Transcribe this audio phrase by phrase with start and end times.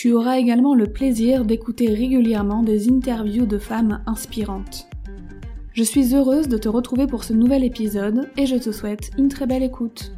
[0.00, 4.88] Tu auras également le plaisir d'écouter régulièrement des interviews de femmes inspirantes.
[5.74, 9.28] Je suis heureuse de te retrouver pour ce nouvel épisode et je te souhaite une
[9.28, 10.14] très belle écoute.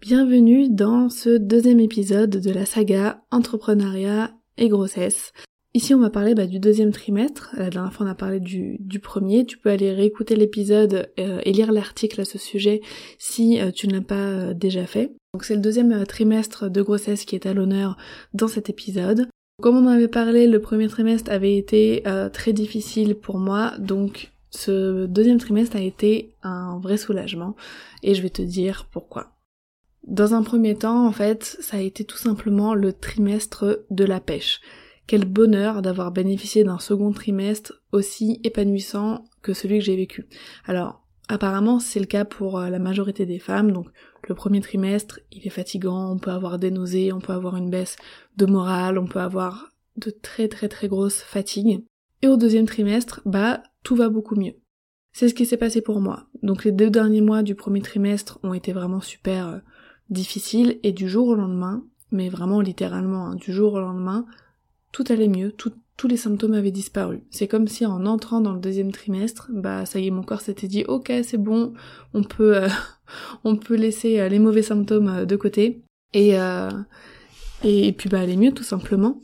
[0.00, 5.34] Bienvenue dans ce deuxième épisode de la saga Entrepreneuriat et grossesse.
[5.74, 8.78] Ici on va parler bah, du deuxième trimestre, la dernière fois on a parlé du,
[9.02, 12.82] premier, tu peux aller réécouter l'épisode euh, et lire l'article à ce sujet
[13.18, 15.12] si euh, tu ne l'as pas euh, déjà fait.
[15.32, 17.96] Donc c'est le deuxième trimestre de grossesse qui est à l'honneur
[18.34, 19.28] dans cet épisode.
[19.62, 24.32] Comme on en avait parlé, le premier trimestre avait été très difficile pour moi, donc
[24.50, 27.54] ce deuxième trimestre a été un vrai soulagement
[28.02, 29.32] et je vais te dire pourquoi.
[30.06, 34.20] Dans un premier temps, en fait, ça a été tout simplement le trimestre de la
[34.20, 34.60] pêche.
[35.06, 40.26] Quel bonheur d'avoir bénéficié d'un second trimestre aussi épanouissant que celui que j'ai vécu.
[40.64, 43.88] Alors, apparemment, c'est le cas pour euh, la majorité des femmes, donc
[44.28, 47.70] le premier trimestre, il est fatigant, on peut avoir des nausées, on peut avoir une
[47.70, 47.96] baisse
[48.36, 51.84] de morale, on peut avoir de très très très grosses fatigues.
[52.22, 54.54] Et au deuxième trimestre, bah, tout va beaucoup mieux.
[55.12, 56.26] C'est ce qui s'est passé pour moi.
[56.42, 59.58] Donc les deux derniers mois du premier trimestre ont été vraiment super euh,
[60.08, 64.24] difficiles et du jour au lendemain, mais vraiment littéralement, hein, du jour au lendemain,
[64.92, 67.22] tout allait mieux, tous les symptômes avaient disparu.
[67.30, 70.40] C'est comme si en entrant dans le deuxième trimestre, bah ça y est, mon corps
[70.40, 71.72] s'était dit ok c'est bon,
[72.12, 72.68] on peut euh,
[73.44, 75.82] on peut laisser euh, les mauvais symptômes euh, de côté
[76.12, 76.34] et
[77.64, 79.20] et, puis bah aller mieux tout simplement.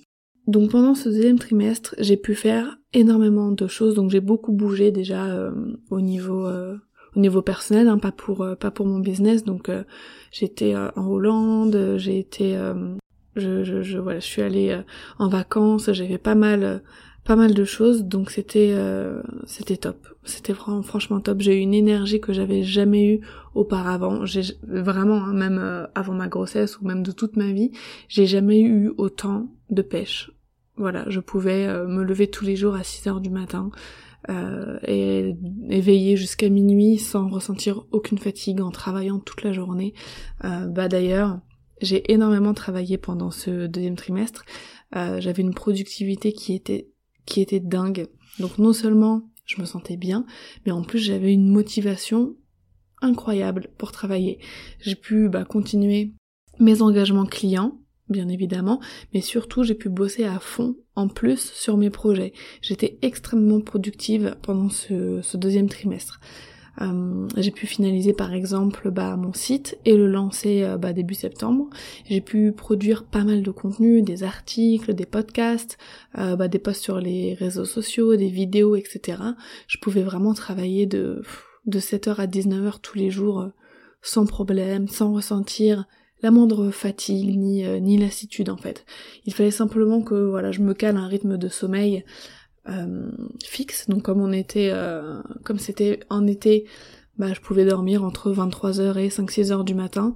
[0.47, 3.95] Donc pendant ce deuxième trimestre, j'ai pu faire énormément de choses.
[3.95, 5.53] Donc j'ai beaucoup bougé déjà
[5.91, 9.45] au niveau au niveau personnel, hein, pas pour pas pour mon business.
[9.45, 9.71] Donc
[10.31, 12.57] j'étais en Hollande, j'ai été
[13.39, 14.83] je, je, je, voilà, je suis allée euh,
[15.19, 16.79] en vacances, j'avais pas mal, euh,
[17.25, 20.09] pas mal de choses, donc c'était, euh, c'était top.
[20.25, 21.41] C'était vraiment, franchement top.
[21.41, 23.21] J'ai eu une énergie que j'avais jamais eue
[23.55, 24.25] auparavant.
[24.27, 27.71] J'ai vraiment, hein, même avant ma grossesse ou même de toute ma vie,
[28.09, 30.31] j'ai jamais eu autant de pêche.
[30.77, 33.71] Voilà, je pouvais me lever tous les jours à 6 heures du matin.
[34.31, 35.35] Euh, et,
[35.71, 39.95] et, veiller jusqu'à minuit sans ressentir aucune fatigue en travaillant toute la journée.
[40.45, 41.41] Euh, bah d'ailleurs,
[41.81, 44.45] j'ai énormément travaillé pendant ce deuxième trimestre.
[44.97, 46.89] Euh, j'avais une productivité qui était
[47.27, 48.07] qui était dingue.
[48.39, 50.27] Donc non seulement je me sentais bien,
[50.65, 52.37] mais en plus j'avais une motivation
[53.01, 54.39] incroyable pour travailler.
[54.81, 56.13] J'ai pu bah, continuer
[56.59, 57.79] mes engagements clients,
[58.09, 58.81] bien évidemment,
[59.15, 62.33] mais surtout j'ai pu bosser à fond en plus sur mes projets.
[62.61, 66.21] J'étais extrêmement productive pendant ce, ce deuxième trimestre.
[66.81, 71.15] Euh, j'ai pu finaliser par exemple bah, mon site et le lancer euh, bah, début
[71.15, 71.69] septembre.
[72.09, 75.79] J'ai pu produire pas mal de contenu, des articles, des podcasts,
[76.19, 79.19] euh, bah, des posts sur les réseaux sociaux, des vidéos, etc.
[79.67, 81.23] Je pouvais vraiment travailler de,
[81.67, 83.49] de 7h à 19h tous les jours
[84.01, 85.87] sans problème, sans ressentir
[86.23, 88.85] la moindre fatigue ni, ni lassitude en fait.
[89.25, 92.05] Il fallait simplement que voilà, je me cale un rythme de sommeil
[92.69, 93.11] euh,
[93.45, 93.89] fixe.
[93.89, 96.67] Donc comme on était, euh, comme c'était en été,
[97.17, 100.15] bah, je pouvais dormir entre 23h et 5-6 heures du matin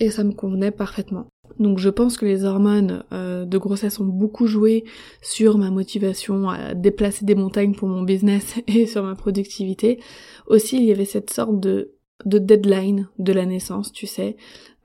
[0.00, 1.28] et ça me convenait parfaitement.
[1.58, 4.84] Donc je pense que les hormones euh, de grossesse ont beaucoup joué
[5.20, 10.00] sur ma motivation à déplacer des montagnes pour mon business et sur ma productivité.
[10.46, 11.92] Aussi il y avait cette sorte de,
[12.24, 14.36] de deadline de la naissance, tu sais,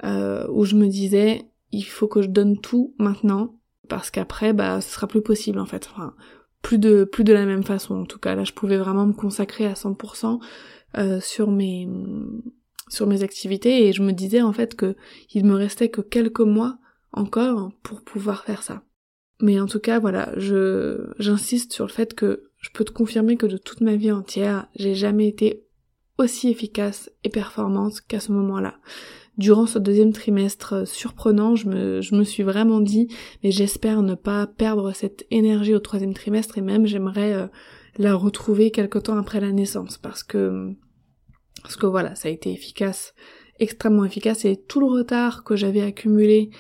[0.04, 3.56] où je me disais il faut que je donne tout maintenant
[3.90, 5.90] parce qu'après bah ce sera plus possible en fait.
[6.62, 8.36] Plus de plus de la même façon en tout cas.
[8.36, 10.40] Là je pouvais vraiment me consacrer à 100%
[10.98, 11.88] euh, sur mes
[12.90, 14.96] sur mes activités et je me disais en fait que
[15.34, 16.78] il me restait que quelques mois
[17.12, 18.84] encore pour pouvoir faire ça.
[19.42, 23.38] Mais en tout cas, voilà, je j'insiste sur le fait que je peux te confirmer
[23.38, 25.64] que de toute ma vie entière, j'ai jamais été
[26.18, 28.76] aussi efficace et performante qu'à ce moment-là.
[29.38, 33.08] Durant ce deuxième trimestre surprenant, je me, suis vraiment dit,
[33.44, 37.48] mais j'espère ne pas perdre cette énergie au troisième trimestre et même j'aimerais euh,
[37.98, 40.74] la retrouver quelque temps après la naissance parce que
[41.62, 43.14] parce que voilà, ça a été efficace,
[43.60, 46.52] extrêmement efficace, et tout le retard que j'avais accumulé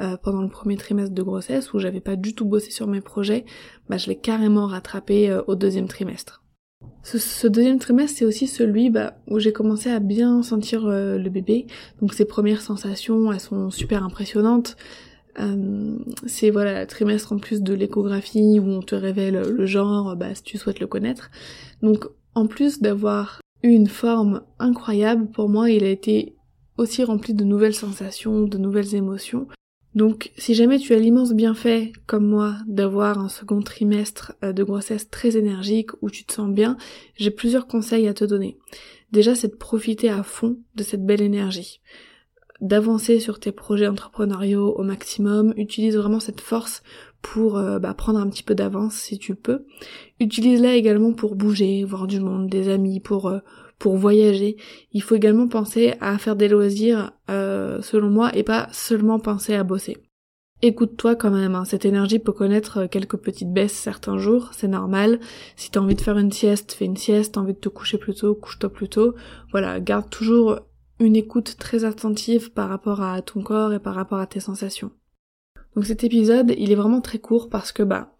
[0.00, 3.00] euh, pendant le premier trimestre de grossesse, où j'avais pas du tout bossé sur mes
[3.00, 3.44] projets,
[3.88, 6.43] bah je l'ai carrément rattrapé euh, au deuxième trimestre.
[7.02, 11.28] Ce, deuxième trimestre, c'est aussi celui bah, où j'ai commencé à bien sentir euh, le
[11.30, 11.66] bébé.
[12.00, 14.76] Donc ces premières sensations, elles sont super impressionnantes.
[16.26, 20.34] c'est voilà le trimestre en plus de l'échographie où on te révèle le genre, bah,
[20.34, 21.30] si tu souhaites le connaître.
[21.82, 25.26] Donc en plus d'avoir une forme incroyable.
[25.26, 26.36] Pour moi, il a été
[26.76, 29.48] aussi rempli de nouvelles sensations, de nouvelles émotions.
[29.94, 34.64] Donc, si jamais tu as l'immense bienfait, comme moi, d'avoir un second trimestre euh, de
[34.64, 36.76] grossesse très énergique où tu te sens bien,
[37.16, 38.58] j'ai plusieurs conseils à te donner.
[39.12, 41.80] Déjà, c'est de profiter à fond de cette belle énergie.
[42.60, 46.82] D'avancer sur tes projets entrepreneuriaux au maximum, utilise vraiment cette force
[47.22, 49.64] pour euh, bah, prendre un petit peu d'avance si tu peux.
[50.18, 53.38] Utilise-la également pour bouger, voir du monde, des amis, pour euh,
[53.78, 54.56] pour voyager.
[54.92, 59.54] Il faut également penser à faire des loisirs euh, selon moi et pas seulement penser
[59.54, 59.96] à bosser.
[60.62, 61.64] Écoute-toi quand même, hein.
[61.66, 65.20] cette énergie peut connaître quelques petites baisses certains jours, c'est normal.
[65.56, 67.98] Si t'as envie de faire une sieste, fais une sieste, t'as envie de te coucher
[67.98, 69.14] plus tôt, couche-toi plus tôt.
[69.50, 70.60] Voilà, garde toujours
[71.00, 74.90] une écoute très attentive par rapport à ton corps et par rapport à tes sensations.
[75.74, 78.13] Donc cet épisode, il est vraiment très court parce que bah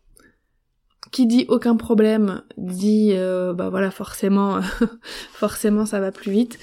[1.13, 4.61] qui dit aucun problème dit euh, bah voilà forcément
[5.33, 6.59] forcément ça va plus vite.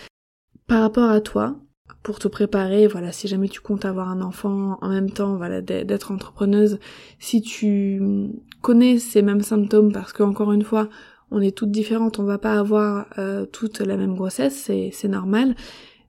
[0.67, 1.57] Par rapport à toi,
[2.03, 5.61] pour te préparer, voilà, si jamais tu comptes avoir un enfant en même temps, voilà,
[5.61, 6.79] d'être entrepreneuse,
[7.19, 10.89] si tu connais ces mêmes symptômes, parce que encore une fois,
[11.29, 15.55] on est toutes différentes, on va pas avoir euh, toute la même grossesse, c'est normal,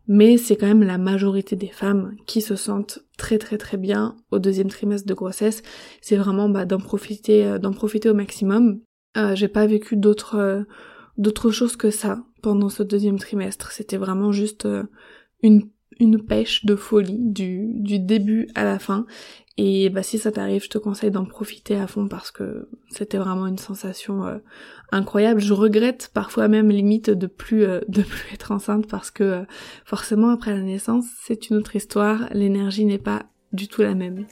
[0.08, 4.16] mais c'est quand même la majorité des femmes qui se sentent très très très bien
[4.30, 5.62] au deuxième trimestre de grossesse.
[6.00, 8.80] C'est vraiment bah, d'en profiter, euh, d'en profiter au maximum.
[9.16, 10.62] Euh, j'ai pas vécu d'autres euh,
[11.18, 13.70] d'autres que ça pendant ce deuxième trimestre.
[13.72, 14.66] C'était vraiment juste
[15.42, 15.68] une
[16.00, 19.06] une pêche de folie du, du début à la fin.
[19.58, 23.18] Et bah si ça t'arrive, je te conseille d'en profiter à fond parce que c'était
[23.18, 24.38] vraiment une sensation euh,
[24.92, 25.40] incroyable.
[25.40, 29.42] Je regrette parfois même limite de plus euh, de plus être enceinte parce que euh,
[29.84, 34.24] forcément après la naissance, c'est une autre histoire, l'énergie n'est pas du tout la même.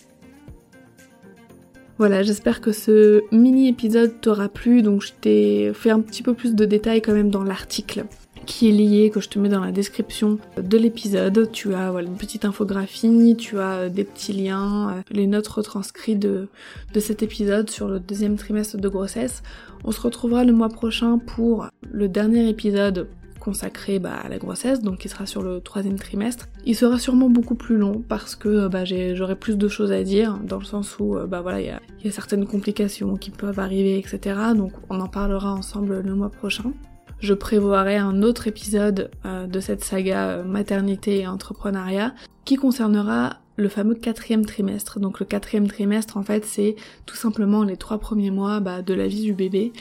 [1.99, 6.33] Voilà, j'espère que ce mini épisode t'aura plu, donc je t'ai fait un petit peu
[6.33, 8.07] plus de détails quand même dans l'article
[8.47, 11.51] qui est lié, que je te mets dans la description de l'épisode.
[11.53, 15.49] Tu as voilà, une petite infographie, tu as euh, des petits liens, euh, les notes
[15.49, 16.49] retranscrites de,
[16.93, 19.43] de cet épisode sur le deuxième trimestre de grossesse.
[19.85, 23.09] On se retrouvera le mois prochain pour le dernier épisode
[23.39, 26.49] consacré bah, à la grossesse, donc qui sera sur le troisième trimestre.
[26.67, 30.03] Il sera sûrement beaucoup plus long parce que euh, bah, j'aurai plus de choses à
[30.03, 33.59] dire, dans le sens où bah voilà, il y y a certaines complications qui peuvent
[33.59, 34.37] arriver, etc.
[34.55, 36.73] Donc on en parlera ensemble le mois prochain
[37.21, 43.37] je prévoirai un autre épisode euh, de cette saga euh, maternité et entrepreneuriat qui concernera
[43.57, 45.01] le fameux quatrième trimestre.
[45.01, 48.95] Donc le quatrième trimestre en fait c'est tout simplement les trois premiers mois bah, de
[48.95, 49.73] la vie du bébé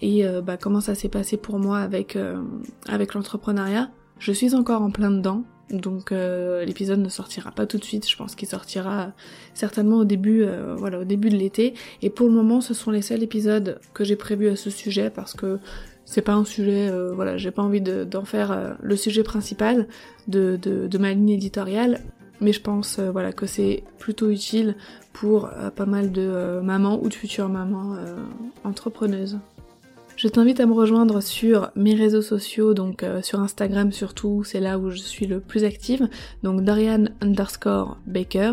[0.00, 2.18] et euh, bah, comment ça s'est passé pour moi avec,
[2.88, 3.90] avec l'entrepreneuriat.
[4.18, 8.16] Je suis encore en plein dedans, donc l'épisode ne sortira pas tout de suite, je
[8.16, 9.12] pense qu'il sortira
[9.54, 10.44] certainement au début,
[10.76, 11.74] voilà, au début de l'été.
[12.02, 15.08] Et pour le moment, ce sont les seuls épisodes que j'ai prévus à ce sujet
[15.08, 15.60] parce que
[16.08, 19.86] c'est pas un sujet, euh, voilà, j'ai pas envie d'en faire euh, le sujet principal
[20.26, 22.00] de, de, ma ligne éditoriale,
[22.40, 24.74] mais je pense euh, voilà que c'est plutôt utile
[25.12, 27.96] pour pas mal de mamans ou de futures mamans
[28.62, 29.38] entrepreneuses.
[30.16, 34.78] Je t'invite à me rejoindre sur mes réseaux sociaux, donc sur Instagram surtout, c'est là
[34.78, 36.08] où je suis le plus active,
[36.44, 38.52] donc Dorian underscore Baker.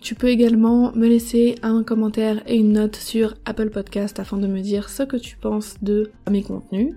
[0.00, 4.46] Tu peux également me laisser un commentaire et une note sur Apple Podcast afin de
[4.46, 6.94] me dire ce que tu penses de mes contenus.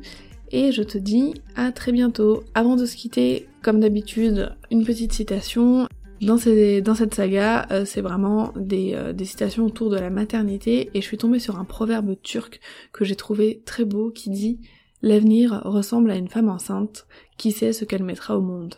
[0.52, 2.44] Et je te dis à très bientôt.
[2.54, 5.88] Avant de se quitter, comme d'habitude, une petite citation.
[6.22, 11.06] Dans, cette saga, euh, c'est vraiment euh, des citations autour de la maternité et je
[11.06, 12.62] suis tombée sur un proverbe turc
[12.94, 14.62] que j'ai trouvé très beau qui dit
[15.02, 17.08] L'avenir ressemble à une femme enceinte
[17.38, 18.76] qui sait ce qu'elle mettra au monde.